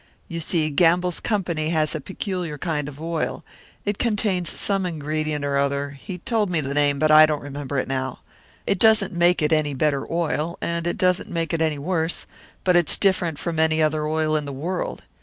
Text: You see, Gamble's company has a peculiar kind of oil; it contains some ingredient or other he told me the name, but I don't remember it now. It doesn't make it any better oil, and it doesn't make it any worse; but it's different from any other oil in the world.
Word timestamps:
You 0.27 0.39
see, 0.39 0.71
Gamble's 0.71 1.19
company 1.19 1.69
has 1.69 1.93
a 1.93 2.01
peculiar 2.01 2.57
kind 2.57 2.87
of 2.87 2.99
oil; 2.99 3.43
it 3.85 3.99
contains 3.99 4.49
some 4.49 4.83
ingredient 4.83 5.45
or 5.45 5.57
other 5.59 5.91
he 5.91 6.17
told 6.17 6.49
me 6.49 6.59
the 6.59 6.73
name, 6.73 6.97
but 6.97 7.11
I 7.11 7.27
don't 7.27 7.43
remember 7.43 7.77
it 7.77 7.87
now. 7.87 8.21
It 8.65 8.79
doesn't 8.79 9.13
make 9.13 9.43
it 9.43 9.53
any 9.53 9.75
better 9.75 10.11
oil, 10.11 10.57
and 10.59 10.87
it 10.87 10.97
doesn't 10.97 11.29
make 11.29 11.53
it 11.53 11.61
any 11.61 11.77
worse; 11.77 12.25
but 12.63 12.75
it's 12.75 12.97
different 12.97 13.37
from 13.37 13.59
any 13.59 13.79
other 13.79 14.07
oil 14.07 14.35
in 14.35 14.45
the 14.45 14.51
world. 14.53 15.03